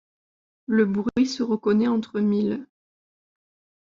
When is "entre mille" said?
1.87-2.65